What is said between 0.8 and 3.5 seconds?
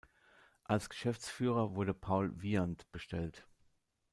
Geschäftsführer wurde Paul Wieandt bestellt.